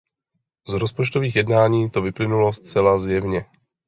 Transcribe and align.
Z 0.67 0.73
rozpočtových 0.73 1.35
jednání 1.35 1.89
to 1.89 2.01
vyplynulo 2.01 2.53
zcela 2.53 2.99
zjevně. 2.99 3.45